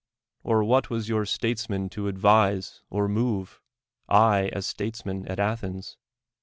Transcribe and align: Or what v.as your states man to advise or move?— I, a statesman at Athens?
Or 0.41 0.63
what 0.63 0.87
v.as 0.87 1.07
your 1.09 1.27
states 1.27 1.69
man 1.69 1.87
to 1.89 2.07
advise 2.07 2.81
or 2.89 3.07
move?— 3.07 3.61
I, 4.09 4.49
a 4.51 4.63
statesman 4.63 5.27
at 5.27 5.39
Athens? 5.39 5.95